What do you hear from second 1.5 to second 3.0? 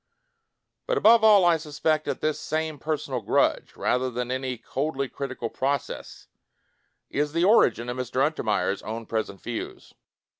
suspect that this same